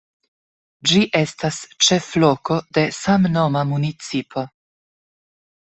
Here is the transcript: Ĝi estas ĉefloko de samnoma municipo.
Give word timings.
Ĝi 0.91 1.01
estas 1.19 1.59
ĉefloko 1.87 2.57
de 2.79 2.87
samnoma 3.01 3.63
municipo. 3.75 4.49